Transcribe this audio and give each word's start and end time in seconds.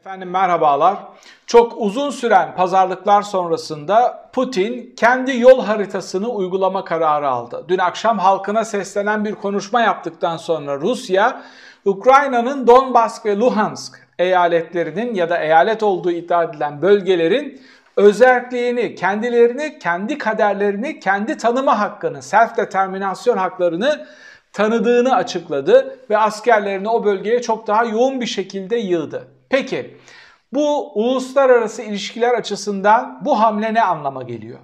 Efendim 0.00 0.30
merhabalar. 0.30 0.98
Çok 1.46 1.74
uzun 1.76 2.10
süren 2.10 2.54
pazarlıklar 2.56 3.22
sonrasında 3.22 4.28
Putin 4.32 4.94
kendi 4.96 5.38
yol 5.38 5.64
haritasını 5.64 6.28
uygulama 6.28 6.84
kararı 6.84 7.28
aldı. 7.28 7.64
Dün 7.68 7.78
akşam 7.78 8.18
halkına 8.18 8.64
seslenen 8.64 9.24
bir 9.24 9.34
konuşma 9.34 9.80
yaptıktan 9.80 10.36
sonra 10.36 10.80
Rusya, 10.80 11.42
Ukrayna'nın 11.84 12.66
Donbas 12.66 13.26
ve 13.26 13.36
Luhansk 13.36 14.06
eyaletlerinin 14.18 15.14
ya 15.14 15.30
da 15.30 15.38
eyalet 15.38 15.82
olduğu 15.82 16.10
iddia 16.10 16.42
edilen 16.42 16.82
bölgelerin 16.82 17.62
özelliğini, 17.96 18.94
kendilerini, 18.94 19.78
kendi 19.78 20.18
kaderlerini, 20.18 21.00
kendi 21.00 21.36
tanıma 21.36 21.80
hakkını, 21.80 22.18
self-determinasyon 22.18 23.36
haklarını 23.36 24.06
tanıdığını 24.52 25.14
açıkladı 25.14 25.98
ve 26.10 26.18
askerlerini 26.18 26.88
o 26.88 27.04
bölgeye 27.04 27.42
çok 27.42 27.66
daha 27.66 27.84
yoğun 27.84 28.20
bir 28.20 28.26
şekilde 28.26 28.76
yığdı. 28.76 29.39
Peki 29.50 29.96
bu 30.52 30.92
uluslararası 30.94 31.82
ilişkiler 31.82 32.34
açısından 32.34 33.20
bu 33.24 33.40
hamle 33.40 33.74
ne 33.74 33.82
anlama 33.82 34.22
geliyor? 34.22 34.58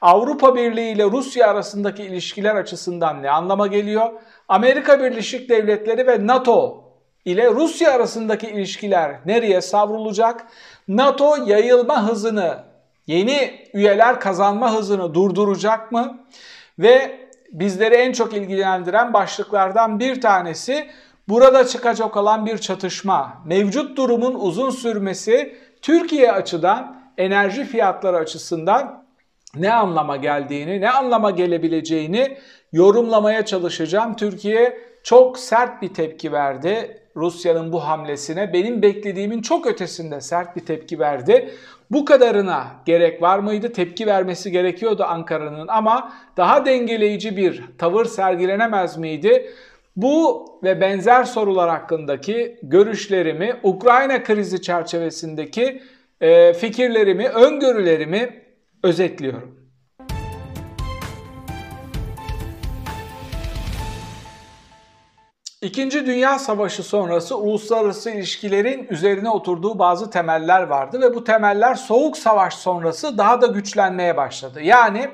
Avrupa 0.00 0.54
Birliği 0.54 0.92
ile 0.92 1.04
Rusya 1.04 1.50
arasındaki 1.50 2.02
ilişkiler 2.02 2.54
açısından 2.54 3.22
ne 3.22 3.30
anlama 3.30 3.66
geliyor? 3.66 4.10
Amerika 4.48 5.00
Birleşik 5.00 5.48
Devletleri 5.48 6.06
ve 6.06 6.26
NATO 6.26 6.84
ile 7.24 7.50
Rusya 7.50 7.92
arasındaki 7.92 8.46
ilişkiler 8.46 9.16
nereye 9.26 9.60
savrulacak? 9.60 10.46
NATO 10.88 11.36
yayılma 11.46 12.08
hızını, 12.08 12.58
yeni 13.06 13.68
üyeler 13.74 14.20
kazanma 14.20 14.74
hızını 14.74 15.14
durduracak 15.14 15.92
mı? 15.92 16.18
Ve 16.78 17.18
bizleri 17.52 17.94
en 17.94 18.12
çok 18.12 18.34
ilgilendiren 18.34 19.12
başlıklardan 19.12 20.00
bir 20.00 20.20
tanesi 20.20 20.86
burada 21.28 21.66
çıkacak 21.66 22.16
olan 22.16 22.46
bir 22.46 22.58
çatışma. 22.58 23.42
Mevcut 23.46 23.96
durumun 23.96 24.34
uzun 24.34 24.70
sürmesi 24.70 25.56
Türkiye 25.82 26.32
açıdan 26.32 27.02
enerji 27.18 27.64
fiyatları 27.64 28.16
açısından 28.16 29.04
ne 29.56 29.72
anlama 29.72 30.16
geldiğini, 30.16 30.80
ne 30.80 30.90
anlama 30.90 31.30
gelebileceğini 31.30 32.38
yorumlamaya 32.72 33.44
çalışacağım. 33.44 34.16
Türkiye 34.16 34.78
çok 35.02 35.38
sert 35.38 35.82
bir 35.82 35.94
tepki 35.94 36.32
verdi 36.32 36.98
Rusya'nın 37.16 37.72
bu 37.72 37.84
hamlesine. 37.84 38.52
Benim 38.52 38.82
beklediğimin 38.82 39.42
çok 39.42 39.66
ötesinde 39.66 40.20
sert 40.20 40.56
bir 40.56 40.66
tepki 40.66 40.98
verdi. 40.98 41.54
Bu 41.90 42.04
kadarına 42.04 42.66
gerek 42.86 43.22
var 43.22 43.38
mıydı? 43.38 43.72
Tepki 43.72 44.06
vermesi 44.06 44.50
gerekiyordu 44.50 45.04
Ankara'nın 45.04 45.68
ama 45.68 46.12
daha 46.36 46.64
dengeleyici 46.66 47.36
bir 47.36 47.64
tavır 47.78 48.04
sergilenemez 48.04 48.96
miydi? 48.96 49.50
Bu 49.96 50.46
ve 50.62 50.80
benzer 50.80 51.24
sorular 51.24 51.70
hakkındaki 51.70 52.58
görüşlerimi, 52.62 53.60
Ukrayna 53.62 54.22
krizi 54.22 54.62
çerçevesindeki 54.62 55.82
e, 56.20 56.52
fikirlerimi, 56.52 57.28
öngörülerimi 57.28 58.42
özetliyorum. 58.82 59.62
İkinci 65.62 66.06
Dünya 66.06 66.38
Savaşı 66.38 66.82
sonrası 66.82 67.38
uluslararası 67.38 68.10
ilişkilerin 68.10 68.86
üzerine 68.90 69.30
oturduğu 69.30 69.78
bazı 69.78 70.10
temeller 70.10 70.62
vardı 70.62 71.00
ve 71.00 71.14
bu 71.14 71.24
temeller 71.24 71.74
Soğuk 71.74 72.18
Savaş 72.18 72.54
sonrası 72.54 73.18
daha 73.18 73.42
da 73.42 73.46
güçlenmeye 73.46 74.16
başladı. 74.16 74.62
Yani 74.62 75.08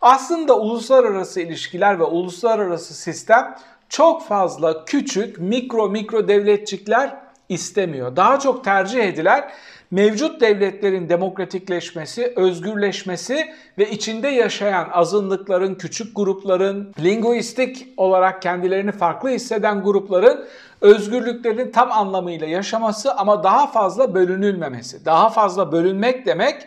aslında 0.00 0.58
uluslararası 0.58 1.40
ilişkiler 1.40 1.98
ve 1.98 2.04
uluslararası 2.04 2.94
sistem 2.94 3.56
çok 3.90 4.26
fazla 4.26 4.84
küçük 4.84 5.38
mikro 5.38 5.88
mikro 5.88 6.28
devletçikler 6.28 7.16
istemiyor. 7.48 8.16
Daha 8.16 8.38
çok 8.38 8.64
tercih 8.64 9.04
edilen 9.04 9.50
mevcut 9.90 10.40
devletlerin 10.40 11.08
demokratikleşmesi, 11.08 12.32
özgürleşmesi 12.36 13.54
ve 13.78 13.90
içinde 13.90 14.28
yaşayan 14.28 14.88
azınlıkların, 14.92 15.74
küçük 15.74 16.16
grupların, 16.16 16.92
linguistik 17.00 17.88
olarak 17.96 18.42
kendilerini 18.42 18.92
farklı 18.92 19.28
hisseden 19.28 19.82
grupların 19.82 20.44
özgürlüklerin 20.80 21.70
tam 21.70 21.92
anlamıyla 21.92 22.46
yaşaması 22.46 23.14
ama 23.14 23.44
daha 23.44 23.66
fazla 23.66 24.14
bölünülmemesi. 24.14 25.04
Daha 25.04 25.28
fazla 25.30 25.72
bölünmek 25.72 26.26
demek 26.26 26.66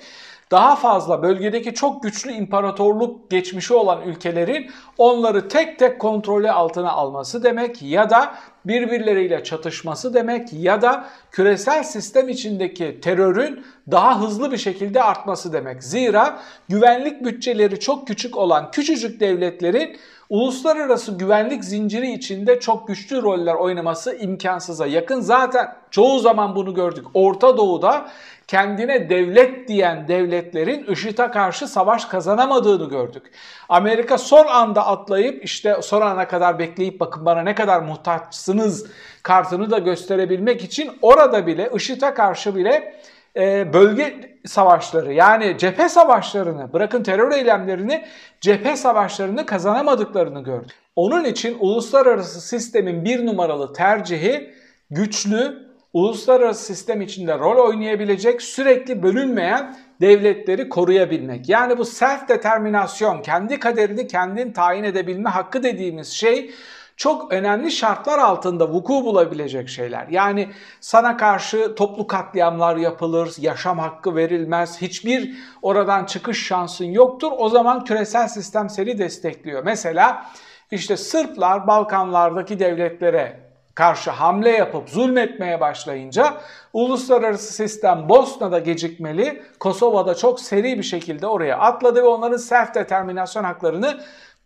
daha 0.53 0.75
fazla 0.75 1.23
bölgedeki 1.23 1.73
çok 1.73 2.03
güçlü 2.03 2.31
imparatorluk 2.31 3.29
geçmişi 3.31 3.73
olan 3.73 4.01
ülkelerin 4.01 4.71
onları 4.97 5.47
tek 5.47 5.79
tek 5.79 5.99
kontrolü 5.99 6.51
altına 6.51 6.91
alması 6.91 7.43
demek 7.43 7.81
ya 7.81 8.09
da 8.09 8.35
birbirleriyle 8.65 9.43
çatışması 9.43 10.13
demek 10.13 10.53
ya 10.53 10.81
da 10.81 11.05
küresel 11.31 11.83
sistem 11.83 12.29
içindeki 12.29 12.99
terörün 13.01 13.65
daha 13.91 14.21
hızlı 14.21 14.51
bir 14.51 14.57
şekilde 14.57 15.03
artması 15.03 15.53
demek. 15.53 15.83
Zira 15.83 16.39
güvenlik 16.69 17.25
bütçeleri 17.25 17.79
çok 17.79 18.07
küçük 18.07 18.37
olan 18.37 18.71
küçücük 18.71 19.19
devletlerin 19.19 19.97
uluslararası 20.33 21.17
güvenlik 21.17 21.63
zinciri 21.63 22.11
içinde 22.11 22.59
çok 22.59 22.87
güçlü 22.87 23.21
roller 23.21 23.53
oynaması 23.53 24.15
imkansıza 24.15 24.85
yakın. 24.85 25.21
Zaten 25.21 25.75
çoğu 25.91 26.19
zaman 26.19 26.55
bunu 26.55 26.73
gördük. 26.73 27.05
Orta 27.13 27.57
Doğu'da 27.57 28.09
kendine 28.47 29.09
devlet 29.09 29.67
diyen 29.67 30.07
devletlerin 30.07 30.85
IŞİD'e 30.85 31.31
karşı 31.31 31.67
savaş 31.67 32.05
kazanamadığını 32.05 32.89
gördük. 32.89 33.23
Amerika 33.69 34.17
son 34.17 34.47
anda 34.47 34.87
atlayıp 34.87 35.45
işte 35.45 35.79
son 35.81 36.01
ana 36.01 36.27
kadar 36.27 36.59
bekleyip 36.59 36.99
bakın 36.99 37.25
bana 37.25 37.41
ne 37.41 37.55
kadar 37.55 37.79
muhtaçsınız 37.81 38.85
kartını 39.23 39.71
da 39.71 39.77
gösterebilmek 39.77 40.63
için 40.63 40.91
orada 41.01 41.47
bile 41.47 41.69
IŞİD'e 41.75 42.13
karşı 42.13 42.55
bile 42.55 42.95
e, 43.37 43.73
bölge 43.73 44.39
savaşları 44.45 45.13
yani 45.13 45.57
cephe 45.57 45.89
savaşlarını 45.89 46.73
bırakın 46.73 47.03
terör 47.03 47.31
eylemlerini 47.31 48.05
cephe 48.41 48.75
savaşlarını 48.75 49.45
kazanamadıklarını 49.45 50.43
gördük. 50.43 50.75
Onun 50.95 51.23
için 51.23 51.57
uluslararası 51.59 52.41
sistemin 52.41 53.05
bir 53.05 53.25
numaralı 53.25 53.73
tercihi 53.73 54.53
güçlü, 54.91 55.63
uluslararası 55.93 56.65
sistem 56.65 57.01
içinde 57.01 57.39
rol 57.39 57.67
oynayabilecek, 57.67 58.41
sürekli 58.41 59.03
bölünmeyen 59.03 59.77
devletleri 60.01 60.69
koruyabilmek. 60.69 61.49
Yani 61.49 61.77
bu 61.77 61.85
self 61.85 62.29
determinasyon, 62.29 63.21
kendi 63.21 63.59
kaderini 63.59 64.07
kendin 64.07 64.51
tayin 64.51 64.83
edebilme 64.83 65.29
hakkı 65.29 65.63
dediğimiz 65.63 66.07
şey 66.07 66.51
çok 66.97 67.33
önemli 67.33 67.71
şartlar 67.71 68.19
altında 68.19 68.69
vuku 68.69 69.05
bulabilecek 69.05 69.69
şeyler. 69.69 70.07
Yani 70.07 70.49
sana 70.81 71.17
karşı 71.17 71.75
toplu 71.75 72.07
katliamlar 72.07 72.75
yapılır, 72.75 73.33
yaşam 73.37 73.79
hakkı 73.79 74.15
verilmez, 74.15 74.81
hiçbir 74.81 75.37
oradan 75.61 76.05
çıkış 76.05 76.47
şansın 76.47 76.85
yoktur. 76.85 77.31
O 77.37 77.49
zaman 77.49 77.83
küresel 77.83 78.27
sistem 78.27 78.69
seni 78.69 78.97
destekliyor. 78.97 79.63
Mesela 79.63 80.25
işte 80.71 80.97
Sırplar 80.97 81.67
Balkanlardaki 81.67 82.59
devletlere 82.59 83.39
karşı 83.75 84.11
hamle 84.11 84.49
yapıp 84.49 84.89
zulmetmeye 84.89 85.61
başlayınca 85.61 86.33
uluslararası 86.73 87.53
sistem 87.53 88.09
Bosna'da 88.09 88.59
gecikmeli, 88.59 89.43
Kosova'da 89.59 90.15
çok 90.15 90.39
seri 90.39 90.77
bir 90.77 90.83
şekilde 90.83 91.27
oraya 91.27 91.57
atladı 91.57 92.03
ve 92.03 92.07
onların 92.07 92.37
self 92.37 92.75
determinasyon 92.75 93.43
haklarını 93.43 93.99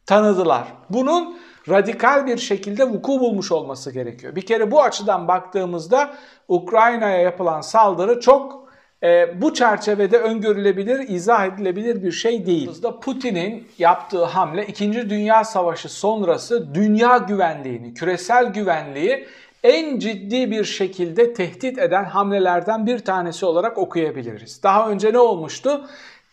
tanıdılar. 0.06 0.68
Bunun 0.90 1.40
radikal 1.70 2.28
bir 2.28 2.38
şekilde 2.38 2.84
vuku 2.84 3.20
bulmuş 3.20 3.52
olması 3.52 3.92
gerekiyor. 3.92 4.36
Bir 4.36 4.42
kere 4.42 4.72
bu 4.72 4.82
açıdan 4.82 5.28
baktığımızda 5.28 6.14
Ukrayna'ya 6.48 7.18
yapılan 7.18 7.62
saldırı 7.62 8.20
çok 8.20 8.68
e, 9.04 9.42
bu 9.42 9.54
çerçevede 9.54 10.18
öngörülebilir, 10.18 11.10
izah 11.10 11.46
edilebilir 11.46 12.04
bir 12.04 12.12
şey 12.12 12.46
değil. 12.46 12.72
Putin'in 13.02 13.68
yaptığı 13.78 14.24
hamle 14.24 14.66
2. 14.68 15.10
Dünya 15.10 15.44
Savaşı 15.44 15.90
sonrası 15.90 16.76
dünya 16.76 17.18
güvenliğini, 17.18 17.94
küresel 17.94 18.46
güvenliği 18.46 19.28
en 19.64 20.00
ciddi 20.00 20.52
bir 20.52 20.64
şekilde 20.64 21.34
tehdit 21.34 21.78
eden 21.78 22.04
hamlelerden 22.04 22.86
bir 22.86 23.00
tanesi 23.00 23.46
olarak 23.46 23.78
okuyabiliriz. 23.78 24.64
Daha 24.64 24.90
önce 24.90 25.14
ne 25.14 25.20
olmuştu? 25.20 25.88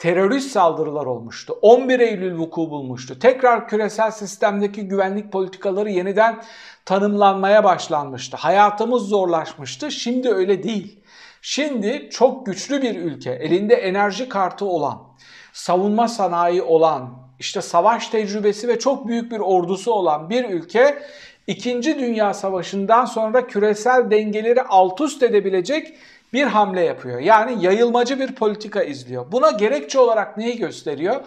Terörist 0.05 0.51
saldırılar 0.51 1.07
olmuştu. 1.07 1.59
11 1.63 2.01
Eylül 2.01 2.39
vuku 2.39 2.71
bulmuştu. 2.71 3.19
Tekrar 3.19 3.69
küresel 3.69 4.11
sistemdeki 4.11 4.89
güvenlik 4.89 5.33
politikaları 5.33 5.91
yeniden 5.91 6.43
tanımlanmaya 6.85 7.65
başlanmıştı. 7.65 8.37
Hayatımız 8.37 9.03
zorlaşmıştı. 9.03 9.91
Şimdi 9.91 10.29
öyle 10.29 10.63
değil. 10.63 11.01
Şimdi 11.43 12.09
çok 12.11 12.47
güçlü 12.47 12.83
bir 12.83 12.97
ülke, 12.97 13.31
elinde 13.31 13.75
enerji 13.75 14.29
kartı 14.29 14.65
olan, 14.65 15.03
savunma 15.53 16.09
sanayi 16.09 16.63
olan, 16.63 17.11
işte 17.39 17.61
savaş 17.61 18.09
tecrübesi 18.09 18.69
ve 18.69 18.79
çok 18.79 19.09
büyük 19.09 19.33
bir 19.33 19.41
ordusu 19.41 19.93
olan 19.93 20.31
bir 20.31 20.45
ülke 20.45 21.03
İkinci 21.47 21.99
Dünya 21.99 22.35
Savaşı'ndan 22.35 23.05
sonra 23.05 23.47
küresel 23.47 24.11
dengeleri 24.11 24.63
alt 24.63 25.01
üst 25.01 25.23
edebilecek 25.23 25.95
bir 26.35 26.45
hamle 26.45 26.81
yapıyor. 26.81 27.21
Yani 27.21 27.65
yayılmacı 27.65 28.21
bir 28.21 28.35
politika 28.35 28.83
izliyor. 28.83 29.33
Buna 29.33 29.51
gerekçe 29.51 29.99
olarak 29.99 30.37
neyi 30.37 30.59
gösteriyor? 30.59 31.21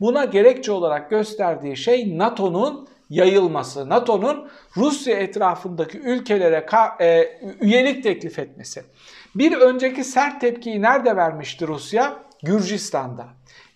Buna 0.00 0.24
gerekçe 0.24 0.72
olarak 0.72 1.10
gösterdiği 1.10 1.76
şey 1.76 2.18
NATO'nun 2.18 2.88
yayılması, 3.10 3.88
NATO'nun 3.88 4.48
Rusya 4.76 5.16
etrafındaki 5.16 5.98
ülkelere 5.98 6.66
e, 7.00 7.38
üyelik 7.60 8.02
teklif 8.02 8.38
etmesi. 8.38 8.82
Bir 9.34 9.52
önceki 9.52 10.04
sert 10.04 10.40
tepkiyi 10.40 10.82
nerede 10.82 11.16
vermişti 11.16 11.66
Rusya? 11.66 12.16
Gürcistan'da. 12.42 13.26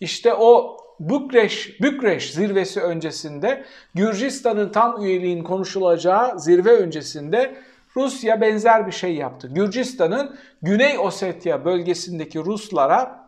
İşte 0.01 0.35
o 0.35 0.77
Bükreş, 1.01 1.81
Bükreş 1.81 2.33
zirvesi 2.33 2.81
öncesinde 2.81 3.65
Gürcistan'ın 3.95 4.73
tam 4.73 5.03
üyeliğin 5.03 5.45
konuşulacağı 5.45 6.41
zirve 6.41 6.71
öncesinde 6.71 7.55
Rusya 7.97 8.41
benzer 8.41 8.87
bir 8.87 8.93
şey 8.93 9.15
yaptı. 9.15 9.49
Gürcistan'ın 9.49 10.37
Güney 10.63 10.99
Ossetya 10.99 11.65
bölgesindeki 11.65 12.39
Ruslara 12.39 13.21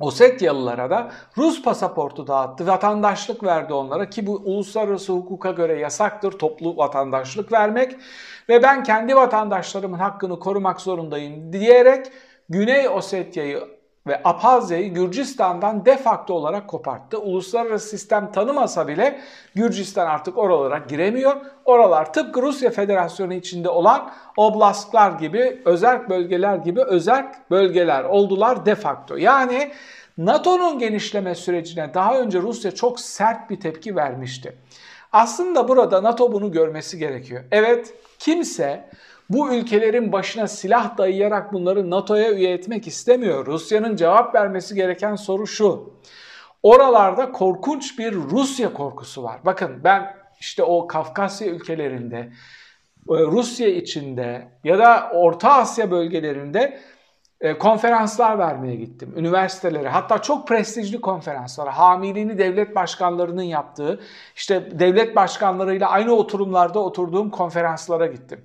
Osetyalılara 0.00 0.90
da 0.90 1.10
Rus 1.36 1.62
pasaportu 1.62 2.26
dağıttı, 2.26 2.66
vatandaşlık 2.66 3.44
verdi 3.44 3.72
onlara 3.72 4.10
ki 4.10 4.26
bu 4.26 4.42
uluslararası 4.44 5.12
hukuka 5.12 5.50
göre 5.50 5.78
yasaktır 5.78 6.32
toplu 6.32 6.76
vatandaşlık 6.76 7.52
vermek 7.52 7.96
ve 8.48 8.62
ben 8.62 8.82
kendi 8.82 9.16
vatandaşlarımın 9.16 9.98
hakkını 9.98 10.38
korumak 10.38 10.80
zorundayım 10.80 11.52
diyerek 11.52 12.06
Güney 12.48 12.88
Osetya'yı 12.88 13.77
ve 14.08 14.20
Apazya'yı 14.24 14.94
Gürcistan'dan 14.94 15.84
de 15.84 15.96
facto 15.96 16.34
olarak 16.34 16.68
koparttı. 16.68 17.18
Uluslararası 17.18 17.88
sistem 17.88 18.32
tanımasa 18.32 18.88
bile 18.88 19.20
Gürcistan 19.54 20.06
artık 20.06 20.38
oralara 20.38 20.78
giremiyor. 20.78 21.36
Oralar 21.64 22.12
tıpkı 22.12 22.42
Rusya 22.42 22.70
Federasyonu 22.70 23.34
içinde 23.34 23.68
olan 23.68 24.10
oblastlar 24.36 25.12
gibi, 25.12 25.62
özel 25.64 26.08
bölgeler 26.08 26.56
gibi 26.56 26.82
özel 26.82 27.32
bölgeler 27.50 28.04
oldular 28.04 28.66
de 28.66 28.74
facto. 28.74 29.16
Yani 29.16 29.72
NATO'nun 30.18 30.78
genişleme 30.78 31.34
sürecine 31.34 31.94
daha 31.94 32.18
önce 32.18 32.38
Rusya 32.38 32.70
çok 32.70 33.00
sert 33.00 33.50
bir 33.50 33.60
tepki 33.60 33.96
vermişti. 33.96 34.56
Aslında 35.12 35.68
burada 35.68 36.02
NATO 36.02 36.32
bunu 36.32 36.52
görmesi 36.52 36.98
gerekiyor. 36.98 37.44
Evet 37.50 37.94
kimse 38.18 38.88
bu 39.30 39.54
ülkelerin 39.54 40.12
başına 40.12 40.48
silah 40.48 40.98
dayayarak 40.98 41.52
bunları 41.52 41.90
NATO'ya 41.90 42.32
üye 42.32 42.52
etmek 42.52 42.86
istemiyor. 42.86 43.46
Rusya'nın 43.46 43.96
cevap 43.96 44.34
vermesi 44.34 44.74
gereken 44.74 45.16
soru 45.16 45.46
şu. 45.46 45.92
Oralarda 46.62 47.32
korkunç 47.32 47.98
bir 47.98 48.14
Rusya 48.14 48.72
korkusu 48.72 49.22
var. 49.22 49.40
Bakın 49.44 49.80
ben 49.84 50.16
işte 50.40 50.62
o 50.62 50.86
Kafkasya 50.86 51.48
ülkelerinde, 51.48 52.18
e, 52.18 52.32
Rusya 53.08 53.68
içinde 53.68 54.48
ya 54.64 54.78
da 54.78 55.10
Orta 55.12 55.52
Asya 55.52 55.90
bölgelerinde 55.90 56.80
e, 57.40 57.58
konferanslar 57.58 58.38
vermeye 58.38 58.76
gittim. 58.76 59.14
Üniversitelere 59.16 59.88
hatta 59.88 60.22
çok 60.22 60.48
prestijli 60.48 61.00
konferanslar. 61.00 61.68
Hamiliğini 61.68 62.38
devlet 62.38 62.74
başkanlarının 62.74 63.42
yaptığı 63.42 64.00
işte 64.36 64.78
devlet 64.78 65.16
başkanlarıyla 65.16 65.88
aynı 65.88 66.12
oturumlarda 66.12 66.78
oturduğum 66.78 67.30
konferanslara 67.30 68.06
gittim. 68.06 68.40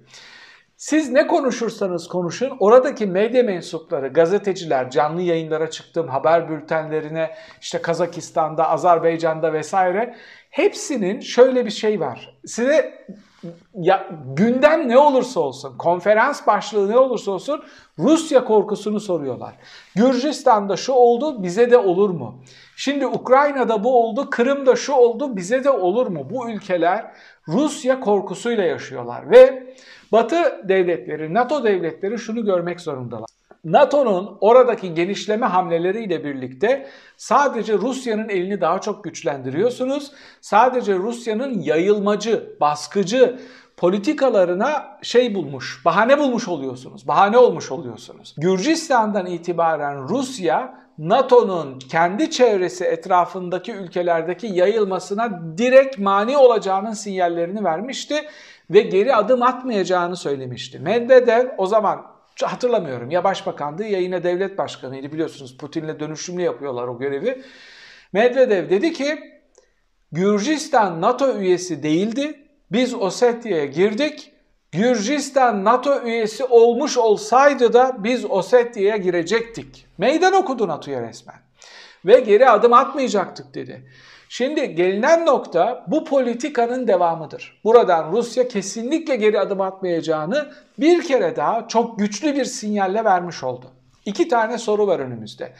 Siz 0.84 1.10
ne 1.10 1.28
konuşursanız 1.28 2.08
konuşun 2.08 2.52
oradaki 2.60 3.06
medya 3.06 3.44
mensupları, 3.44 4.08
gazeteciler, 4.08 4.90
canlı 4.90 5.22
yayınlara 5.22 5.70
çıktığım 5.70 6.08
haber 6.08 6.50
bültenlerine 6.50 7.32
işte 7.62 7.82
Kazakistan'da, 7.82 8.70
Azerbaycan'da 8.70 9.54
vesaire 9.54 10.16
hepsinin 10.50 11.20
şöyle 11.20 11.66
bir 11.66 11.72
şey 11.72 12.00
var. 12.00 12.38
Size 12.46 13.06
ya, 13.74 14.08
gündem 14.36 14.90
ne 14.90 14.98
olursa 14.98 15.40
olsun, 15.40 15.78
konferans 15.78 16.48
başlığı 16.48 16.92
ne 16.92 16.98
olursa 16.98 17.32
olsun 17.32 17.64
Rusya 18.00 18.46
korkusunu 18.46 19.00
soruyorlar. 19.00 19.54
Gürcistan'da 19.96 20.78
şu 20.78 20.94
oldu 20.94 21.44
bize 21.44 21.72
de 21.72 21.78
olur 21.78 22.10
mu? 22.10 22.44
Şimdi 22.76 23.08
Ukrayna'da 23.08 23.84
bu 23.84 24.04
oldu, 24.04 24.30
Kırım'da 24.30 24.76
şu 24.76 24.94
oldu 24.94 25.36
bize 25.36 25.64
de 25.64 25.70
olur 25.70 26.08
mu? 26.08 26.28
Bu 26.30 26.50
ülkeler 26.50 27.12
Rusya 27.48 28.00
korkusuyla 28.00 28.64
yaşıyorlar 28.64 29.32
ve 29.32 29.74
Batı 30.14 30.62
devletleri, 30.64 31.34
NATO 31.34 31.64
devletleri 31.64 32.20
şunu 32.20 32.46
görmek 32.46 32.82
zorundalar. 32.82 33.26
NATO'nun 33.64 34.38
oradaki 34.42 34.94
genişleme 34.94 35.46
hamleleriyle 35.46 36.24
birlikte 36.24 36.88
sadece 37.18 37.74
Rusya'nın 37.74 38.30
elini 38.30 38.62
daha 38.62 38.82
çok 38.82 39.04
güçlendiriyorsunuz. 39.04 40.12
Sadece 40.42 40.96
Rusya'nın 40.96 41.62
yayılmacı, 41.62 42.56
baskıcı 42.62 43.40
politikalarına 43.78 44.98
şey 45.02 45.36
bulmuş, 45.36 45.82
bahane 45.86 46.20
bulmuş 46.20 46.48
oluyorsunuz. 46.48 47.08
Bahane 47.08 47.38
olmuş 47.38 47.72
oluyorsunuz. 47.72 48.36
Gürcistan'dan 48.38 49.26
itibaren 49.26 50.10
Rusya 50.10 50.84
NATO'nun 50.98 51.80
kendi 51.80 52.32
çevresi 52.32 52.84
etrafındaki 52.86 53.72
ülkelerdeki 53.72 54.48
yayılmasına 54.48 55.42
direkt 55.58 56.00
mani 56.00 56.38
olacağının 56.38 56.94
sinyallerini 56.94 57.64
vermişti 57.64 58.16
ve 58.70 58.82
geri 58.82 59.16
adım 59.16 59.42
atmayacağını 59.42 60.16
söylemişti. 60.16 60.80
Medvedev 60.80 61.48
o 61.58 61.66
zaman 61.66 62.06
hatırlamıyorum 62.42 63.12
ya 63.12 63.24
başbakandı 63.24 63.84
ya 63.84 64.00
yine 64.00 64.24
devlet 64.24 64.58
başkanıydı 64.58 65.12
biliyorsunuz 65.12 65.58
Putin'le 65.58 66.00
dönüşümlü 66.00 66.42
yapıyorlar 66.42 66.88
o 66.88 67.00
görevi. 67.00 67.42
Medvedev 68.14 68.70
dedi 68.70 68.94
ki 68.94 69.34
Gürcistan 70.12 71.02
NATO 71.02 71.38
üyesi 71.38 71.84
değildi. 71.84 72.40
Biz 72.72 72.94
Osetya'ya 72.94 73.66
girdik. 73.66 74.32
Gürcistan 74.72 75.64
NATO 75.64 76.02
üyesi 76.02 76.44
olmuş 76.44 76.98
olsaydı 76.98 77.74
da 77.74 77.96
biz 78.00 78.26
Osetya'ya 78.26 78.98
girecektik. 78.98 79.88
Meydan 79.98 80.34
okudu 80.34 80.68
NATO'ya 80.68 81.02
resmen. 81.02 81.43
Ve 82.06 82.20
geri 82.20 82.50
adım 82.50 82.74
atmayacaktık 82.74 83.56
dedi. 83.56 83.90
Şimdi 84.30 84.76
gelinen 84.76 85.26
nokta 85.26 85.86
bu 85.88 86.06
politikanın 86.06 86.88
devamıdır. 86.88 87.62
Buradan 87.64 88.12
Rusya 88.12 88.48
kesinlikle 88.48 89.16
geri 89.16 89.40
adım 89.40 89.62
atmayacağını 89.62 90.54
bir 90.80 91.04
kere 91.04 91.36
daha 91.36 91.68
çok 91.68 92.00
güçlü 92.00 92.36
bir 92.36 92.46
sinyalle 92.46 93.04
vermiş 93.04 93.44
oldu. 93.44 93.66
İki 94.06 94.28
tane 94.28 94.58
soru 94.58 94.88
var 94.88 95.00
önümüzde. 95.00 95.54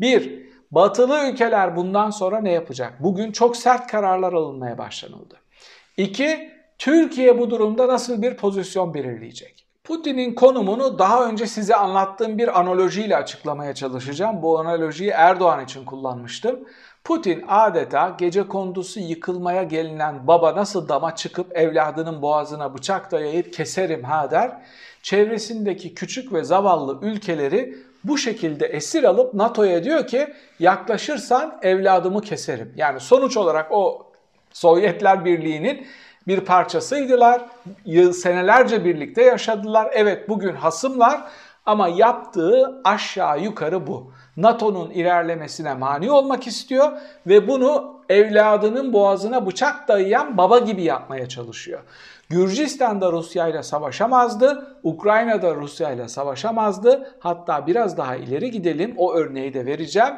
Bir, 0.00 0.48
batılı 0.70 1.30
ülkeler 1.30 1.76
bundan 1.76 2.10
sonra 2.10 2.40
ne 2.40 2.52
yapacak? 2.52 3.02
Bugün 3.02 3.32
çok 3.32 3.56
sert 3.56 3.90
kararlar 3.90 4.32
alınmaya 4.32 4.78
başlanıldı. 4.78 5.34
İki, 5.96 6.50
Türkiye 6.78 7.38
bu 7.38 7.50
durumda 7.50 7.88
nasıl 7.88 8.22
bir 8.22 8.36
pozisyon 8.36 8.94
belirleyecek? 8.94 9.67
Putin'in 9.88 10.34
konumunu 10.34 10.98
daha 10.98 11.24
önce 11.24 11.46
size 11.46 11.74
anlattığım 11.74 12.38
bir 12.38 12.60
analojiyle 12.60 13.16
açıklamaya 13.16 13.74
çalışacağım. 13.74 14.42
Bu 14.42 14.58
analojiyi 14.58 15.10
Erdoğan 15.10 15.64
için 15.64 15.84
kullanmıştım. 15.84 16.60
Putin 17.04 17.44
adeta 17.48 18.16
gece 18.18 18.48
kondusu 18.48 19.00
yıkılmaya 19.00 19.62
gelinen 19.62 20.26
baba 20.26 20.56
nasıl 20.56 20.88
dama 20.88 21.14
çıkıp 21.14 21.56
evladının 21.56 22.22
boğazına 22.22 22.74
bıçak 22.74 23.12
dayayıp 23.12 23.52
keserim 23.52 24.04
ha 24.04 24.30
der. 24.30 24.50
Çevresindeki 25.02 25.94
küçük 25.94 26.32
ve 26.32 26.44
zavallı 26.44 26.98
ülkeleri 27.02 27.76
bu 28.04 28.18
şekilde 28.18 28.66
esir 28.66 29.04
alıp 29.04 29.34
NATO'ya 29.34 29.84
diyor 29.84 30.06
ki 30.06 30.34
yaklaşırsan 30.58 31.58
evladımı 31.62 32.20
keserim. 32.20 32.72
Yani 32.76 33.00
sonuç 33.00 33.36
olarak 33.36 33.72
o 33.72 34.06
Sovyetler 34.52 35.24
Birliği'nin 35.24 35.86
bir 36.28 36.40
parçasıydılar. 36.40 37.42
Yıl, 37.84 38.12
senelerce 38.12 38.84
birlikte 38.84 39.22
yaşadılar. 39.22 39.90
Evet 39.92 40.28
bugün 40.28 40.54
hasımlar 40.54 41.20
ama 41.66 41.88
yaptığı 41.88 42.80
aşağı 42.84 43.40
yukarı 43.40 43.86
bu. 43.86 44.12
NATO'nun 44.36 44.90
ilerlemesine 44.90 45.74
mani 45.74 46.10
olmak 46.10 46.46
istiyor 46.46 46.92
ve 47.26 47.48
bunu 47.48 48.00
evladının 48.08 48.92
boğazına 48.92 49.46
bıçak 49.46 49.88
dayayan 49.88 50.36
baba 50.36 50.58
gibi 50.58 50.82
yapmaya 50.82 51.28
çalışıyor. 51.28 51.80
Gürcistan'da 52.30 53.12
Rusya 53.12 53.48
ile 53.48 53.62
savaşamazdı, 53.62 54.76
Ukrayna'da 54.82 55.54
Rusya 55.54 55.90
ile 55.90 56.08
savaşamazdı. 56.08 57.14
Hatta 57.20 57.66
biraz 57.66 57.96
daha 57.96 58.16
ileri 58.16 58.50
gidelim, 58.50 58.94
o 58.96 59.14
örneği 59.14 59.54
de 59.54 59.66
vereceğim. 59.66 60.14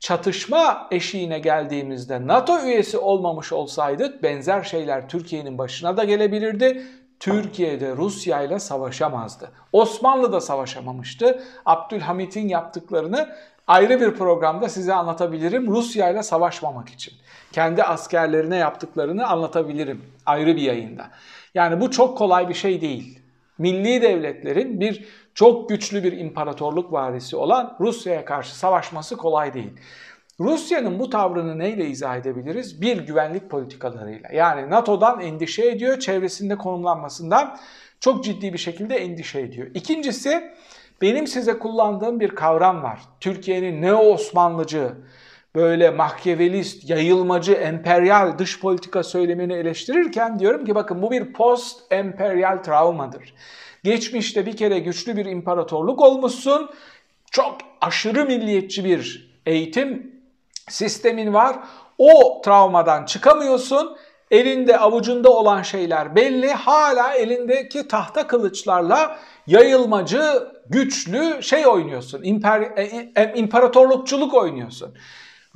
Çatışma 0.00 0.88
eşiğine 0.90 1.38
geldiğimizde 1.38 2.26
NATO 2.26 2.60
üyesi 2.60 2.98
olmamış 2.98 3.52
olsaydık 3.52 4.22
benzer 4.22 4.62
şeyler 4.62 5.08
Türkiye'nin 5.08 5.58
başına 5.58 5.96
da 5.96 6.04
gelebilirdi. 6.04 6.86
Türkiye'de 7.20 7.96
Rusya 7.96 8.42
ile 8.42 8.58
savaşamazdı. 8.58 9.50
Osmanlı 9.72 10.32
da 10.32 10.40
savaşamamıştı. 10.40 11.42
Abdülhamit'in 11.66 12.48
yaptıklarını 12.48 13.28
ayrı 13.66 14.00
bir 14.00 14.14
programda 14.14 14.68
size 14.68 14.94
anlatabilirim 14.94 15.66
Rusya 15.66 16.10
ile 16.10 16.22
savaşmamak 16.22 16.88
için. 16.88 17.14
Kendi 17.52 17.82
askerlerine 17.82 18.56
yaptıklarını 18.56 19.26
anlatabilirim 19.26 20.04
ayrı 20.26 20.56
bir 20.56 20.62
yayında. 20.62 21.10
Yani 21.54 21.80
bu 21.80 21.90
çok 21.90 22.18
kolay 22.18 22.48
bir 22.48 22.54
şey 22.54 22.80
değil. 22.80 23.18
Milli 23.58 24.02
devletlerin 24.02 24.80
bir 24.80 25.04
çok 25.34 25.68
güçlü 25.68 26.04
bir 26.04 26.12
imparatorluk 26.12 26.92
varisi 26.92 27.36
olan 27.36 27.76
Rusya'ya 27.80 28.24
karşı 28.24 28.58
savaşması 28.58 29.16
kolay 29.16 29.54
değil. 29.54 29.72
Rusya'nın 30.40 30.98
bu 30.98 31.10
tavrını 31.10 31.58
neyle 31.58 31.86
izah 31.86 32.16
edebiliriz? 32.16 32.82
Bir 32.82 33.06
güvenlik 33.06 33.50
politikalarıyla. 33.50 34.30
Yani 34.32 34.70
NATO'dan 34.70 35.20
endişe 35.20 35.66
ediyor, 35.66 35.98
çevresinde 35.98 36.58
konumlanmasından 36.58 37.58
çok 38.00 38.24
ciddi 38.24 38.52
bir 38.52 38.58
şekilde 38.58 38.96
endişe 38.96 39.40
ediyor. 39.40 39.66
İkincisi 39.74 40.50
benim 41.02 41.26
size 41.26 41.58
kullandığım 41.58 42.20
bir 42.20 42.28
kavram 42.28 42.82
var. 42.82 43.00
Türkiye'nin 43.20 43.82
neo-Osmanlıcı, 43.82 44.92
böyle 45.54 45.90
mahkevelist, 45.90 46.90
yayılmacı, 46.90 47.52
emperyal 47.52 48.38
dış 48.38 48.60
politika 48.60 49.02
söylemini 49.02 49.52
eleştirirken 49.52 50.38
diyorum 50.38 50.64
ki 50.64 50.74
bakın 50.74 51.02
bu 51.02 51.10
bir 51.10 51.32
post-emperyal 51.32 52.62
travmadır. 52.62 53.34
Geçmişte 53.84 54.46
bir 54.46 54.56
kere 54.56 54.78
güçlü 54.78 55.16
bir 55.16 55.26
imparatorluk 55.26 56.00
olmuşsun. 56.00 56.70
Çok 57.30 57.58
aşırı 57.80 58.24
milliyetçi 58.24 58.84
bir 58.84 59.30
eğitim 59.46 60.20
sistemin 60.68 61.34
var. 61.34 61.56
O 61.98 62.42
travmadan 62.44 63.04
çıkamıyorsun. 63.04 63.96
Elinde 64.30 64.78
avucunda 64.78 65.30
olan 65.30 65.62
şeyler 65.62 66.16
belli. 66.16 66.52
Hala 66.52 67.14
elindeki 67.14 67.88
tahta 67.88 68.26
kılıçlarla 68.26 69.16
yayılmacı, 69.46 70.48
güçlü 70.66 71.42
şey 71.42 71.66
oynuyorsun. 71.66 72.22
İmper, 72.22 72.60
e, 72.60 73.12
e, 73.16 73.32
imparatorlukçuluk 73.34 74.34
oynuyorsun. 74.34 74.94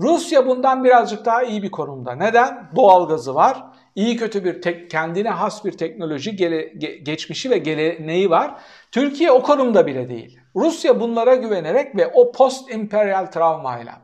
Rusya 0.01 0.47
bundan 0.47 0.85
birazcık 0.85 1.25
daha 1.25 1.43
iyi 1.43 1.63
bir 1.63 1.71
konumda. 1.71 2.13
Neden? 2.13 2.71
Doğalgazı 2.77 3.35
var. 3.35 3.65
İyi 3.95 4.17
kötü 4.17 4.45
bir 4.45 4.63
tek, 4.63 4.91
kendine 4.91 5.31
has 5.31 5.65
bir 5.65 5.73
teknoloji 5.73 6.37
gele, 6.37 6.73
ge, 6.79 6.97
geçmişi 6.97 7.51
ve 7.51 7.59
geleneği 7.59 8.31
var. 8.31 8.55
Türkiye 8.93 9.31
o 9.31 9.43
konumda 9.43 9.87
bile 9.87 10.09
değil. 10.09 10.39
Rusya 10.57 11.01
bunlara 11.01 11.35
güvenerek 11.35 11.97
ve 11.97 12.07
o 12.07 12.33
post 12.33 12.71
emperyal 12.71 13.27
travmayla 13.27 14.01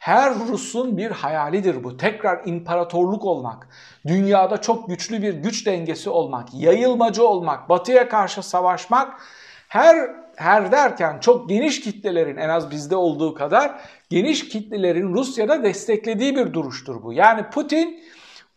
her 0.00 0.34
Rus'un 0.48 0.96
bir 0.96 1.10
hayalidir 1.10 1.84
bu. 1.84 1.96
Tekrar 1.96 2.46
imparatorluk 2.46 3.24
olmak, 3.24 3.68
dünyada 4.06 4.60
çok 4.60 4.88
güçlü 4.88 5.22
bir 5.22 5.34
güç 5.34 5.66
dengesi 5.66 6.10
olmak, 6.10 6.54
yayılmacı 6.54 7.26
olmak, 7.26 7.68
batıya 7.68 8.08
karşı 8.08 8.42
savaşmak 8.42 9.20
her 9.68 10.10
her 10.36 10.72
derken 10.72 11.18
çok 11.18 11.48
geniş 11.48 11.80
kitlelerin 11.80 12.36
en 12.36 12.48
az 12.48 12.70
bizde 12.70 12.96
olduğu 12.96 13.34
kadar 13.34 13.80
geniş 14.10 14.48
kitlelerin 14.48 15.14
Rusya'da 15.14 15.64
desteklediği 15.64 16.36
bir 16.36 16.52
duruştur 16.52 17.02
bu. 17.02 17.12
Yani 17.12 17.50
Putin 17.50 18.00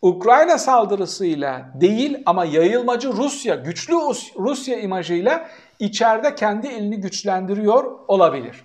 Ukrayna 0.02 0.58
saldırısıyla 0.58 1.72
değil 1.74 2.22
ama 2.26 2.44
yayılmacı 2.44 3.12
Rusya, 3.12 3.54
güçlü 3.54 3.94
Rusya 4.38 4.80
imajıyla 4.80 5.48
içeride 5.78 6.34
kendi 6.34 6.66
elini 6.66 7.00
güçlendiriyor 7.00 7.98
olabilir. 8.08 8.64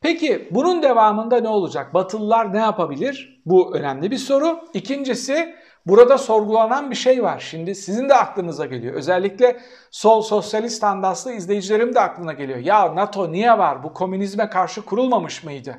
Peki 0.00 0.48
bunun 0.50 0.82
devamında 0.82 1.40
ne 1.40 1.48
olacak? 1.48 1.94
Batılılar 1.94 2.54
ne 2.54 2.58
yapabilir? 2.58 3.42
Bu 3.46 3.76
önemli 3.76 4.10
bir 4.10 4.16
soru. 4.16 4.60
İkincisi 4.74 5.54
burada 5.86 6.18
sorgulanan 6.18 6.90
bir 6.90 6.96
şey 6.96 7.22
var. 7.22 7.38
Şimdi 7.50 7.74
sizin 7.74 8.08
de 8.08 8.14
aklınıza 8.14 8.66
geliyor. 8.66 8.94
Özellikle 8.94 9.60
sol 9.90 10.22
sosyalist 10.22 10.76
standaslı 10.76 11.32
izleyicilerim 11.32 11.94
de 11.94 12.00
aklına 12.00 12.32
geliyor. 12.32 12.58
Ya 12.58 12.94
NATO 12.94 13.32
niye 13.32 13.58
var? 13.58 13.82
Bu 13.82 13.94
komünizme 13.94 14.50
karşı 14.50 14.84
kurulmamış 14.84 15.44
mıydı? 15.44 15.78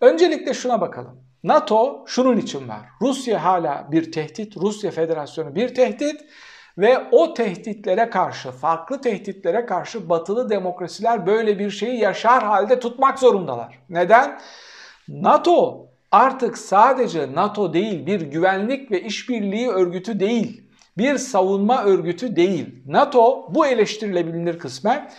Öncelikle 0.00 0.54
şuna 0.54 0.80
bakalım. 0.80 1.25
NATO 1.46 2.04
şunun 2.06 2.36
için 2.36 2.68
var. 2.68 2.80
Rusya 3.02 3.44
hala 3.44 3.88
bir 3.92 4.12
tehdit, 4.12 4.56
Rusya 4.56 4.90
Federasyonu 4.90 5.54
bir 5.54 5.74
tehdit 5.74 6.20
ve 6.78 6.98
o 7.12 7.34
tehditlere 7.34 8.10
karşı, 8.10 8.50
farklı 8.50 9.00
tehditlere 9.00 9.66
karşı 9.66 10.08
batılı 10.08 10.50
demokrasiler 10.50 11.26
böyle 11.26 11.58
bir 11.58 11.70
şeyi 11.70 12.00
yaşar 12.00 12.42
halde 12.44 12.80
tutmak 12.80 13.18
zorundalar. 13.18 13.78
Neden? 13.88 14.38
NATO 15.08 15.86
artık 16.12 16.58
sadece 16.58 17.34
NATO 17.34 17.72
değil, 17.72 18.06
bir 18.06 18.20
güvenlik 18.20 18.90
ve 18.90 19.02
işbirliği 19.02 19.68
örgütü 19.68 20.20
değil, 20.20 20.62
bir 20.98 21.18
savunma 21.18 21.84
örgütü 21.84 22.36
değil. 22.36 22.82
NATO 22.86 23.54
bu 23.54 23.66
eleştirilebilir 23.66 24.58
kısmen 24.58 25.10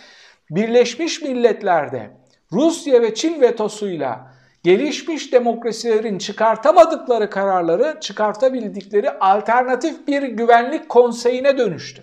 Birleşmiş 0.50 1.22
Milletler'de 1.22 2.10
Rusya 2.52 3.02
ve 3.02 3.14
Çin 3.14 3.40
vetosuyla 3.40 4.37
gelişmiş 4.62 5.32
demokrasilerin 5.32 6.18
çıkartamadıkları 6.18 7.30
kararları 7.30 8.00
çıkartabildikleri 8.00 9.10
alternatif 9.10 10.08
bir 10.08 10.22
güvenlik 10.22 10.88
konseyine 10.88 11.58
dönüştü. 11.58 12.02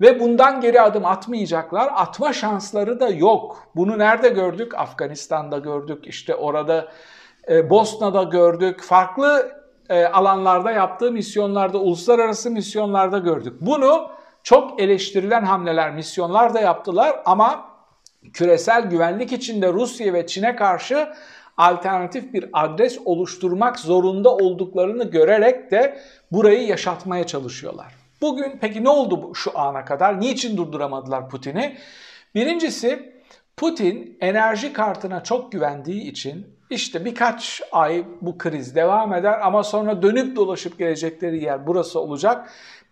Ve 0.00 0.20
bundan 0.20 0.60
geri 0.60 0.80
adım 0.80 1.04
atmayacaklar. 1.04 1.92
Atma 1.94 2.32
şansları 2.32 3.00
da 3.00 3.08
yok. 3.08 3.66
Bunu 3.76 3.98
nerede 3.98 4.28
gördük? 4.28 4.74
Afganistan'da 4.74 5.58
gördük. 5.58 6.06
İşte 6.06 6.34
orada 6.34 6.88
e, 7.48 7.70
Bosna'da 7.70 8.22
gördük. 8.22 8.82
Farklı 8.82 9.52
e, 9.88 10.04
alanlarda 10.04 10.70
yaptığı 10.70 11.12
misyonlarda, 11.12 11.78
uluslararası 11.78 12.50
misyonlarda 12.50 13.18
gördük. 13.18 13.54
Bunu 13.60 14.10
çok 14.42 14.80
eleştirilen 14.80 15.44
hamleler, 15.44 15.90
misyonlar 15.90 16.54
da 16.54 16.60
yaptılar 16.60 17.22
ama 17.24 17.64
küresel 18.32 18.82
güvenlik 18.82 19.32
içinde 19.32 19.72
Rusya 19.72 20.12
ve 20.12 20.26
Çin'e 20.26 20.56
karşı 20.56 21.08
alternatif 21.60 22.32
bir 22.32 22.46
adres 22.52 22.98
oluşturmak 23.04 23.78
zorunda 23.78 24.36
olduklarını 24.36 25.04
görerek 25.04 25.70
de 25.70 25.98
burayı 26.32 26.66
yaşatmaya 26.66 27.26
çalışıyorlar. 27.26 27.94
Bugün 28.20 28.58
peki 28.60 28.84
ne 28.84 28.88
oldu 28.88 29.34
şu 29.34 29.58
ana 29.58 29.84
kadar? 29.84 30.20
Niçin 30.20 30.56
durduramadılar 30.56 31.28
Putin'i? 31.28 31.76
Birincisi 32.34 33.12
Putin 33.56 34.16
enerji 34.20 34.72
kartına 34.72 35.22
çok 35.22 35.52
güvendiği 35.52 36.02
için 36.02 36.46
işte 36.70 37.04
birkaç 37.04 37.62
ay 37.72 38.04
bu 38.20 38.38
kriz 38.38 38.74
devam 38.74 39.14
eder 39.14 39.40
ama 39.42 39.62
sonra 39.62 40.02
dönüp 40.02 40.36
dolaşıp 40.36 40.78
gelecekleri 40.78 41.44
yer 41.44 41.66
burası 41.66 42.00
olacak 42.00 42.50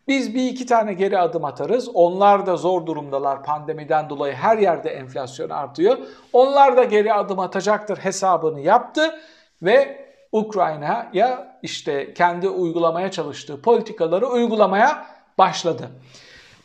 biz 0.09 0.35
bir 0.35 0.49
iki 0.49 0.67
tane 0.67 0.93
geri 0.93 1.19
adım 1.19 1.45
atarız. 1.45 1.89
Onlar 1.95 2.47
da 2.47 2.57
zor 2.57 2.87
durumdalar 2.87 3.43
pandemiden 3.43 4.11
dolayı 4.11 4.35
her 4.35 4.59
yerde 4.59 4.91
enflasyon 4.91 5.51
artıyor. 5.51 5.99
Onlar 6.33 6.77
da 6.77 6.85
geri 6.85 7.13
adım 7.13 7.39
atacaktır 7.39 7.97
hesabını 7.97 8.61
yaptı 8.61 9.21
ve 9.63 10.09
Ukrayna'ya 10.33 11.59
işte 11.63 12.15
kendi 12.15 12.49
uygulamaya 12.49 13.11
çalıştığı 13.11 13.63
politikaları 13.63 14.27
uygulamaya 14.27 15.07
başladı. 15.39 15.91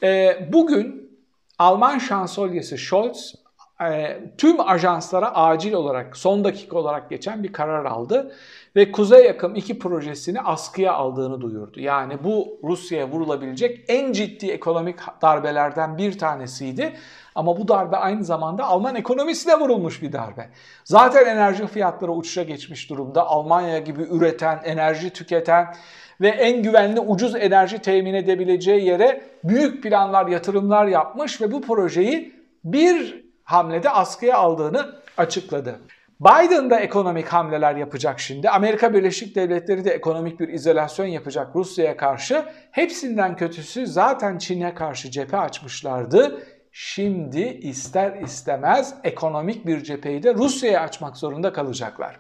Ee, 0.04 0.48
bugün 0.54 1.12
Alman 1.60 1.98
şansölyesi 1.98 2.78
Scholz 2.78 3.43
e, 3.92 4.24
tüm 4.38 4.60
ajanslara 4.60 5.36
acil 5.36 5.74
olarak 5.74 6.18
son 6.18 6.44
dakika 6.44 6.78
olarak 6.78 7.10
geçen 7.10 7.44
bir 7.44 7.54
karar 7.54 7.86
aldı 7.86 8.32
ve 8.76 8.92
Kuzey 8.92 9.26
Yakım 9.26 9.56
2 9.56 9.80
projesini 9.80 10.42
askıya 10.42 10.94
aldığını 10.94 11.42
duyurdu. 11.42 11.80
Yani 11.80 12.24
bu 12.24 12.60
Rusya'ya 12.64 13.10
vurulabilecek 13.10 13.86
en 13.88 14.12
ciddi 14.12 14.52
ekonomik 14.52 14.96
darbelerden 15.22 15.98
bir 15.98 16.18
tanesiydi. 16.18 16.94
Ama 17.36 17.58
bu 17.58 17.68
darbe 17.68 17.98
aynı 17.98 18.24
zamanda 18.24 18.64
Alman 18.64 18.96
ekonomisine 18.96 19.60
vurulmuş 19.60 20.02
bir 20.02 20.12
darbe. 20.12 20.50
Zaten 20.84 21.26
enerji 21.26 21.68
fiyatları 21.68 22.12
uçuşa 22.12 22.44
geçmiş 22.44 22.90
durumda. 22.90 23.28
Almanya 23.28 23.80
gibi 23.80 24.02
üreten, 24.02 24.60
enerji 24.64 25.10
tüketen 25.10 25.76
ve 26.22 26.28
en 26.28 26.64
güvenli 26.64 27.00
ucuz 27.00 27.36
enerji 27.36 27.80
temin 27.80 28.14
edebileceği 28.14 28.86
yere 28.86 29.22
büyük 29.44 29.84
planlar, 29.84 30.28
yatırımlar 30.28 30.86
yapmış 30.86 31.42
ve 31.42 31.52
bu 31.52 31.62
projeyi 31.62 32.36
bir 32.64 33.24
hamlede 33.44 33.90
askıya 33.90 34.38
aldığını 34.38 34.96
açıkladı. 35.18 35.80
Biden 36.20 36.70
da 36.70 36.80
ekonomik 36.80 37.28
hamleler 37.28 37.76
yapacak 37.76 38.20
şimdi. 38.20 38.50
Amerika 38.50 38.94
Birleşik 38.94 39.36
Devletleri 39.36 39.86
de 39.86 39.92
ekonomik 39.92 40.40
bir 40.40 40.48
izolasyon 40.48 41.06
yapacak 41.06 41.56
Rusya'ya 41.56 41.98
karşı. 41.98 42.46
Hepsinden 42.72 43.36
kötüsü 43.36 43.88
zaten 43.88 44.38
Çin'e 44.38 44.74
karşı 44.74 45.12
cephe 45.12 45.38
açmışlardı. 45.38 46.44
Şimdi 46.72 47.42
ister 47.42 48.14
istemez 48.16 48.94
ekonomik 49.04 49.66
bir 49.66 49.84
cepheyi 49.84 50.24
de 50.24 50.34
Rusya'ya 50.34 50.82
açmak 50.82 51.18
zorunda 51.18 51.54
kalacaklar. 51.54 52.20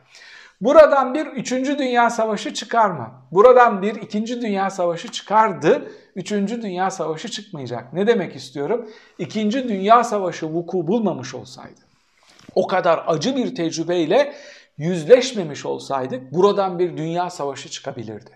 Buradan 0.62 1.13
bir 1.13 1.25
3. 1.25 1.51
Dünya 1.51 2.10
Savaşı 2.10 2.53
çıkar 2.53 2.89
mı? 2.89 3.12
Buradan 3.32 3.82
bir 3.82 3.96
2. 3.96 4.42
Dünya 4.42 4.70
Savaşı 4.70 5.08
çıkardı. 5.08 5.92
3. 6.15 6.32
Dünya 6.32 6.91
Savaşı 6.91 7.32
çıkmayacak. 7.32 7.93
Ne 7.93 8.08
demek 8.08 8.36
istiyorum? 8.36 8.89
2. 9.20 9.51
Dünya 9.51 10.03
Savaşı 10.03 10.53
vuku 10.53 10.88
bulmamış 10.88 11.36
olsaydı, 11.36 11.79
o 12.55 12.67
kadar 12.67 13.03
acı 13.08 13.36
bir 13.36 13.55
tecrübeyle 13.55 14.34
yüzleşmemiş 14.77 15.65
olsaydık 15.65 16.34
buradan 16.34 16.79
bir 16.79 16.98
dünya 16.98 17.29
savaşı 17.29 17.70
çıkabilirdi. 17.70 18.32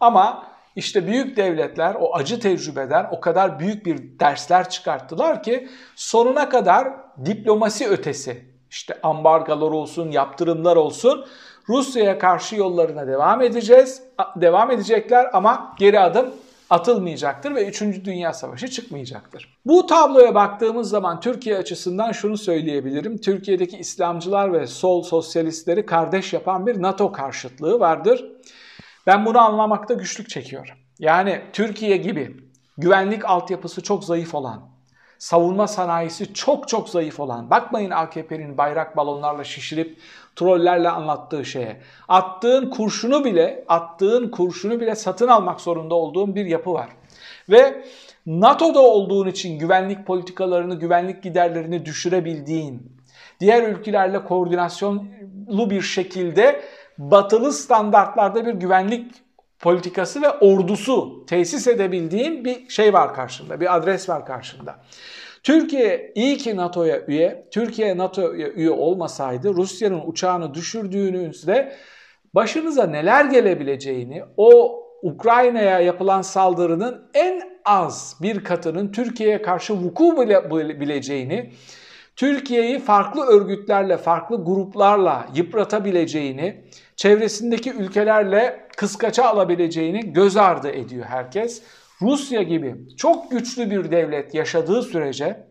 Ama 0.00 0.46
işte 0.76 1.06
büyük 1.06 1.36
devletler 1.36 1.94
o 2.00 2.14
acı 2.14 2.40
tecrübeden 2.40 3.08
o 3.10 3.20
kadar 3.20 3.60
büyük 3.60 3.86
bir 3.86 4.18
dersler 4.20 4.70
çıkarttılar 4.70 5.42
ki 5.42 5.68
sonuna 5.96 6.48
kadar 6.48 6.92
diplomasi 7.24 7.88
ötesi 7.88 8.44
işte 8.70 8.98
ambargalar 9.02 9.70
olsun, 9.70 10.10
yaptırımlar 10.10 10.76
olsun 10.76 11.26
Rusya'ya 11.68 12.18
karşı 12.18 12.56
yollarına 12.56 13.06
devam 13.06 13.42
edeceğiz. 13.42 14.02
Devam 14.36 14.70
edecekler 14.70 15.30
ama 15.32 15.74
geri 15.78 16.00
adım 16.00 16.34
atılmayacaktır 16.70 17.54
ve 17.54 17.68
3. 17.68 17.80
Dünya 17.80 18.32
Savaşı 18.32 18.68
çıkmayacaktır. 18.68 19.58
Bu 19.64 19.86
tabloya 19.86 20.34
baktığımız 20.34 20.90
zaman 20.90 21.20
Türkiye 21.20 21.56
açısından 21.56 22.12
şunu 22.12 22.38
söyleyebilirim. 22.38 23.18
Türkiye'deki 23.18 23.78
İslamcılar 23.78 24.52
ve 24.52 24.66
sol 24.66 25.02
sosyalistleri 25.02 25.86
kardeş 25.86 26.32
yapan 26.32 26.66
bir 26.66 26.82
NATO 26.82 27.12
karşıtlığı 27.12 27.80
vardır. 27.80 28.24
Ben 29.06 29.26
bunu 29.26 29.38
anlamakta 29.38 29.94
güçlük 29.94 30.28
çekiyorum. 30.28 30.74
Yani 30.98 31.42
Türkiye 31.52 31.96
gibi 31.96 32.36
güvenlik 32.78 33.24
altyapısı 33.24 33.82
çok 33.82 34.04
zayıf 34.04 34.34
olan, 34.34 34.75
savunma 35.18 35.66
sanayisi 35.66 36.34
çok 36.34 36.68
çok 36.68 36.88
zayıf 36.88 37.20
olan, 37.20 37.50
bakmayın 37.50 37.90
AKP'nin 37.90 38.58
bayrak 38.58 38.96
balonlarla 38.96 39.44
şişirip 39.44 39.98
trollerle 40.36 40.88
anlattığı 40.88 41.44
şeye. 41.44 41.80
Attığın 42.08 42.70
kurşunu 42.70 43.24
bile, 43.24 43.64
attığın 43.68 44.28
kurşunu 44.28 44.80
bile 44.80 44.94
satın 44.94 45.28
almak 45.28 45.60
zorunda 45.60 45.94
olduğun 45.94 46.34
bir 46.34 46.46
yapı 46.46 46.72
var. 46.72 46.88
Ve 47.50 47.84
NATO'da 48.26 48.80
olduğun 48.80 49.26
için 49.26 49.58
güvenlik 49.58 50.06
politikalarını, 50.06 50.74
güvenlik 50.74 51.22
giderlerini 51.22 51.84
düşürebildiğin, 51.84 52.92
diğer 53.40 53.68
ülkelerle 53.68 54.24
koordinasyonlu 54.24 55.70
bir 55.70 55.82
şekilde 55.82 56.60
batılı 56.98 57.52
standartlarda 57.52 58.46
bir 58.46 58.54
güvenlik 58.54 59.25
politikası 59.60 60.22
ve 60.22 60.30
ordusu 60.30 61.26
tesis 61.26 61.66
edebildiğin 61.66 62.44
bir 62.44 62.68
şey 62.68 62.92
var 62.92 63.14
karşında, 63.14 63.60
bir 63.60 63.76
adres 63.76 64.08
var 64.08 64.26
karşında. 64.26 64.78
Türkiye 65.42 66.12
iyi 66.14 66.36
ki 66.36 66.56
NATO'ya 66.56 67.00
üye. 67.06 67.48
Türkiye 67.50 67.98
NATO'ya 67.98 68.48
üye 68.48 68.70
olmasaydı 68.70 69.54
Rusya'nın 69.54 70.02
uçağını 70.06 70.54
düşürdüğünüzde 70.54 71.76
başınıza 72.34 72.86
neler 72.86 73.24
gelebileceğini, 73.24 74.22
o 74.36 74.82
Ukrayna'ya 75.02 75.80
yapılan 75.80 76.22
saldırının 76.22 77.10
en 77.14 77.42
az 77.64 78.16
bir 78.22 78.44
katının 78.44 78.92
Türkiye'ye 78.92 79.42
karşı 79.42 79.74
vuku 79.74 80.20
bile, 80.20 80.50
bileceğini, 80.80 81.50
Türkiye'yi 82.16 82.78
farklı 82.78 83.26
örgütlerle, 83.26 83.96
farklı 83.96 84.44
gruplarla 84.44 85.26
yıpratabileceğini, 85.34 86.64
çevresindeki 86.96 87.72
ülkelerle 87.72 88.65
kıskaça 88.76 89.24
alabileceğini 89.24 90.12
göz 90.12 90.36
ardı 90.36 90.70
ediyor 90.70 91.04
herkes. 91.04 91.62
Rusya 92.02 92.42
gibi 92.42 92.76
çok 92.96 93.30
güçlü 93.30 93.70
bir 93.70 93.90
devlet 93.90 94.34
yaşadığı 94.34 94.82
sürece 94.82 95.46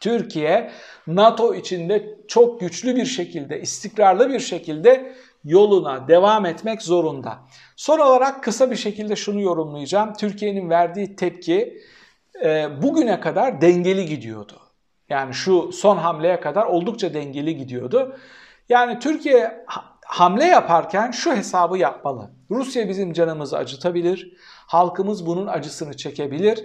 Türkiye 0.00 0.70
NATO 1.06 1.54
içinde 1.54 2.14
çok 2.28 2.60
güçlü 2.60 2.96
bir 2.96 3.06
şekilde, 3.06 3.60
istikrarlı 3.60 4.30
bir 4.30 4.40
şekilde 4.40 5.12
yoluna 5.44 6.08
devam 6.08 6.46
etmek 6.46 6.82
zorunda. 6.82 7.38
Son 7.76 7.98
olarak 7.98 8.42
kısa 8.42 8.70
bir 8.70 8.76
şekilde 8.76 9.16
şunu 9.16 9.40
yorumlayacağım. 9.40 10.14
Türkiye'nin 10.14 10.70
verdiği 10.70 11.16
tepki 11.16 11.82
e, 12.44 12.82
bugüne 12.82 13.20
kadar 13.20 13.60
dengeli 13.60 14.06
gidiyordu. 14.06 14.60
Yani 15.08 15.34
şu 15.34 15.72
son 15.72 15.96
hamleye 15.96 16.40
kadar 16.40 16.64
oldukça 16.64 17.14
dengeli 17.14 17.56
gidiyordu. 17.56 18.16
Yani 18.68 18.98
Türkiye 18.98 19.64
hamle 20.06 20.44
yaparken 20.44 21.10
şu 21.10 21.36
hesabı 21.36 21.78
yapmalı. 21.78 22.30
Rusya 22.50 22.88
bizim 22.88 23.12
canımızı 23.12 23.58
acıtabilir. 23.58 24.32
Halkımız 24.66 25.26
bunun 25.26 25.46
acısını 25.46 25.96
çekebilir. 25.96 26.64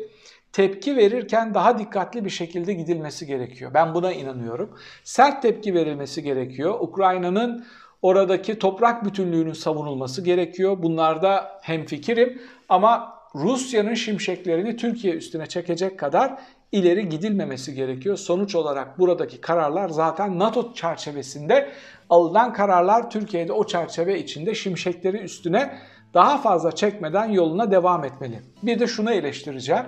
Tepki 0.53 0.97
verirken 0.97 1.53
daha 1.53 1.79
dikkatli 1.79 2.25
bir 2.25 2.29
şekilde 2.29 2.73
gidilmesi 2.73 3.25
gerekiyor. 3.25 3.71
Ben 3.73 3.93
buna 3.93 4.11
inanıyorum. 4.11 4.77
Sert 5.03 5.41
tepki 5.41 5.73
verilmesi 5.73 6.23
gerekiyor. 6.23 6.77
Ukrayna'nın 6.79 7.65
oradaki 8.01 8.59
toprak 8.59 9.05
bütünlüğünün 9.05 9.53
savunulması 9.53 10.23
gerekiyor. 10.23 10.83
Bunlarda 10.83 11.59
hemfikirim 11.61 12.41
ama 12.69 13.13
Rusya'nın 13.35 13.93
şimşeklerini 13.93 14.77
Türkiye 14.77 15.13
üstüne 15.13 15.45
çekecek 15.45 15.99
kadar 15.99 16.39
ileri 16.71 17.09
gidilmemesi 17.09 17.75
gerekiyor. 17.75 18.17
Sonuç 18.17 18.55
olarak 18.55 18.99
buradaki 18.99 19.41
kararlar 19.41 19.89
zaten 19.89 20.39
NATO 20.39 20.73
çerçevesinde 20.73 21.69
alınan 22.09 22.53
kararlar 22.53 23.09
Türkiye'de 23.09 23.53
o 23.53 23.67
çerçeve 23.67 24.19
içinde 24.19 24.55
şimşekleri 24.55 25.17
üstüne 25.17 25.77
daha 26.13 26.37
fazla 26.37 26.71
çekmeden 26.71 27.25
yoluna 27.25 27.71
devam 27.71 28.03
etmeli. 28.03 28.39
Bir 28.63 28.79
de 28.79 28.87
şunu 28.87 29.11
eleştireceğim. 29.11 29.85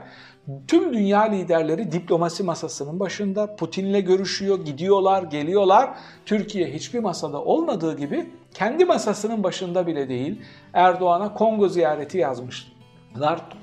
Tüm 0.68 0.94
dünya 0.94 1.22
liderleri 1.22 1.92
diplomasi 1.92 2.44
masasının 2.44 3.00
başında 3.00 3.56
Putin'le 3.56 4.06
görüşüyor, 4.06 4.66
gidiyorlar, 4.66 5.24
geliyorlar. 5.24 5.90
Türkiye 6.26 6.74
hiçbir 6.74 7.00
masada 7.00 7.44
olmadığı 7.44 7.98
gibi 7.98 8.30
kendi 8.54 8.86
masasının 8.86 9.44
başında 9.44 9.88
bile 9.88 10.10
değil. 10.10 10.42
Erdoğan'a 10.74 11.34
Kongo 11.34 11.70
ziyareti 11.70 12.18
yazmışlar. 12.18 12.73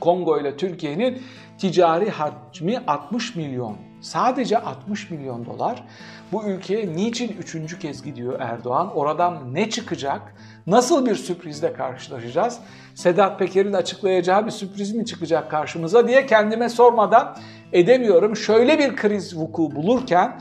Kongo 0.00 0.40
ile 0.40 0.56
Türkiye'nin 0.56 1.22
ticari 1.58 2.10
hacmi 2.10 2.78
60 2.86 3.36
milyon. 3.36 3.76
Sadece 4.00 4.58
60 4.58 5.10
milyon 5.10 5.46
dolar. 5.46 5.84
Bu 6.32 6.44
ülkeye 6.44 6.92
niçin 6.92 7.36
üçüncü 7.38 7.78
kez 7.78 8.02
gidiyor 8.02 8.40
Erdoğan? 8.40 8.96
Oradan 8.96 9.54
ne 9.54 9.70
çıkacak? 9.70 10.34
Nasıl 10.66 11.06
bir 11.06 11.14
sürprizle 11.14 11.72
karşılaşacağız? 11.72 12.58
Sedat 12.94 13.38
Peker'in 13.38 13.72
açıklayacağı 13.72 14.46
bir 14.46 14.50
sürpriz 14.50 14.94
mi 14.94 15.06
çıkacak 15.06 15.50
karşımıza 15.50 16.08
diye 16.08 16.26
kendime 16.26 16.68
sormadan 16.68 17.36
edemiyorum. 17.72 18.36
Şöyle 18.36 18.78
bir 18.78 18.96
kriz 18.96 19.36
vuku 19.36 19.74
bulurken 19.74 20.40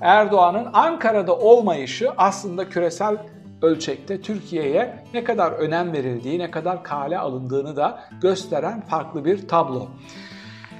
Erdoğan'ın 0.00 0.68
Ankara'da 0.72 1.36
olmayışı 1.36 2.10
aslında 2.16 2.68
küresel 2.68 3.16
ölçekte 3.62 4.20
Türkiye'ye 4.20 5.04
ne 5.14 5.24
kadar 5.24 5.52
önem 5.52 5.92
verildiği, 5.92 6.38
ne 6.38 6.50
kadar 6.50 6.84
kale 6.84 7.18
alındığını 7.18 7.76
da 7.76 8.00
gösteren 8.20 8.80
farklı 8.80 9.24
bir 9.24 9.48
tablo. 9.48 9.88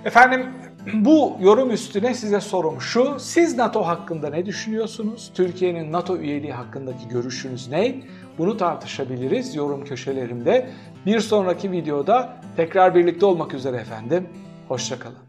Efendim 0.04 0.46
bu 0.94 1.36
yorum 1.40 1.70
üstüne 1.70 2.14
size 2.14 2.40
sorum 2.40 2.80
şu. 2.80 3.20
Siz 3.20 3.56
NATO 3.56 3.82
hakkında 3.82 4.30
ne 4.30 4.46
düşünüyorsunuz? 4.46 5.30
Türkiye'nin 5.34 5.92
NATO 5.92 6.16
üyeliği 6.16 6.52
hakkındaki 6.52 7.08
görüşünüz 7.08 7.68
ne? 7.68 8.02
Bunu 8.38 8.56
tartışabiliriz 8.56 9.54
yorum 9.54 9.84
köşelerimde. 9.84 10.70
Bir 11.06 11.20
sonraki 11.20 11.72
videoda 11.72 12.36
tekrar 12.56 12.94
birlikte 12.94 13.26
olmak 13.26 13.54
üzere 13.54 13.76
efendim. 13.76 14.28
Hoşçakalın. 14.68 15.27